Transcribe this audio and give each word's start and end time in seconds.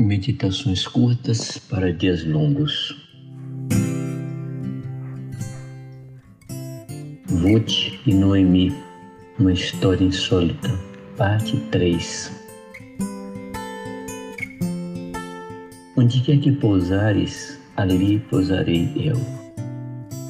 Meditações 0.00 0.86
curtas 0.86 1.58
para 1.58 1.92
dias 1.92 2.24
longos. 2.24 2.96
Ruth 7.30 7.92
e 8.06 8.14
Noemi, 8.14 8.74
uma 9.38 9.52
história 9.52 10.02
insólita, 10.02 10.70
parte 11.18 11.54
3. 11.70 12.32
Onde 15.98 16.22
quer 16.22 16.38
que 16.40 16.50
pousares, 16.52 17.60
ali 17.76 18.20
pousarei 18.30 18.90
eu. 18.96 19.20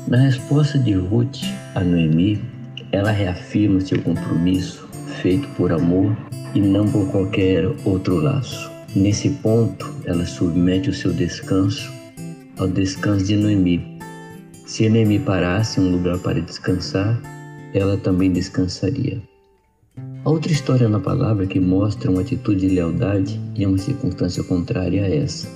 Na 0.09 0.17
resposta 0.17 0.81
de 0.81 0.95
Ruth 0.95 1.39
a 1.77 1.81
Noemi, 1.85 2.43
ela 2.91 3.13
reafirma 3.13 3.81
seu 3.81 4.03
compromisso 4.03 4.89
feito 5.23 5.47
por 5.51 5.73
amor 5.73 6.17
e 6.57 6.61
não 6.61 6.91
por 6.91 7.09
qualquer 7.13 7.65
outro 7.85 8.17
laço. 8.17 8.70
Nesse 8.95 9.31
ponto, 9.31 9.89
ela 10.05 10.27
submete 10.27 10.91
o 10.91 10.95
seu 10.95 11.13
descanso 11.13 11.93
ao 12.59 12.67
descanso 12.67 13.25
de 13.25 13.37
Noemi. 13.37 13.99
Se 14.67 14.89
Noemi 14.89 15.21
parasse 15.21 15.79
um 15.79 15.93
lugar 15.93 16.19
para 16.19 16.43
descansar, 16.43 17.21
ela 17.73 17.97
também 17.97 18.33
descansaria. 18.33 19.23
Outra 20.25 20.51
história 20.51 20.89
na 20.89 20.99
palavra 20.99 21.47
que 21.47 21.61
mostra 21.61 22.11
uma 22.11 22.23
atitude 22.23 22.67
de 22.67 22.75
lealdade 22.75 23.41
em 23.55 23.65
uma 23.65 23.79
circunstância 23.79 24.43
contrária 24.43 25.05
a 25.05 25.09
essa. 25.09 25.49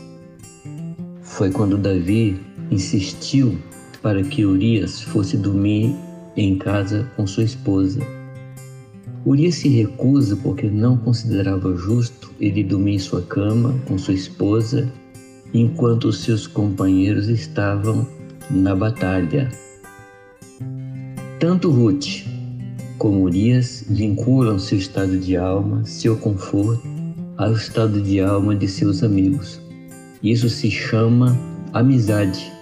Foi 1.20 1.50
quando 1.50 1.76
Davi 1.76 2.40
insistiu 2.70 3.58
para 4.00 4.22
que 4.22 4.44
Urias 4.44 5.02
fosse 5.02 5.36
dormir 5.36 5.92
em 6.36 6.56
casa 6.56 7.10
com 7.16 7.26
sua 7.26 7.42
esposa 7.42 8.00
Urias 9.26 9.54
se 9.54 9.68
recusa 9.68 10.36
porque 10.36 10.68
não 10.68 10.98
considerava 10.98 11.74
justo 11.74 12.30
ele 12.38 12.62
dormir 12.62 12.96
em 12.96 12.98
sua 12.98 13.22
cama 13.22 13.74
com 13.86 13.96
sua 13.96 14.12
esposa 14.12 14.92
enquanto 15.54 16.12
seus 16.12 16.46
companheiros 16.46 17.28
estavam 17.28 18.06
na 18.50 18.74
batalha. 18.74 19.50
Tanto 21.40 21.70
Ruth 21.70 22.26
como 22.98 23.22
Urias 23.22 23.86
vinculam 23.88 24.58
seu 24.58 24.76
estado 24.76 25.18
de 25.18 25.36
alma, 25.36 25.82
seu 25.86 26.16
conforto, 26.16 26.82
ao 27.38 27.52
estado 27.52 28.02
de 28.02 28.20
alma 28.20 28.54
de 28.54 28.68
seus 28.68 29.02
amigos. 29.02 29.58
Isso 30.22 30.50
se 30.50 30.70
chama 30.70 31.34
amizade. 31.72 32.52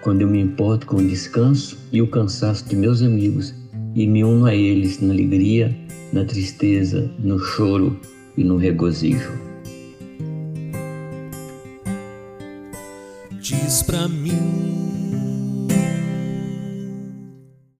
Quando 0.00 0.22
eu 0.22 0.28
me 0.28 0.40
importo 0.40 0.86
com 0.86 0.98
o 0.98 1.06
descanso 1.06 1.76
e 1.92 2.00
o 2.00 2.06
cansaço 2.06 2.68
de 2.68 2.76
meus 2.76 3.02
amigos 3.02 3.52
e 3.96 4.06
me 4.06 4.22
uno 4.22 4.46
a 4.46 4.54
eles 4.54 5.00
na 5.00 5.12
alegria 5.12 5.87
na 6.12 6.24
tristeza, 6.24 7.10
no 7.18 7.38
choro 7.38 7.98
e 8.36 8.44
no 8.44 8.56
regozijo. 8.56 9.32
Diz 13.40 13.82
pra 13.82 14.08
mim 14.08 14.77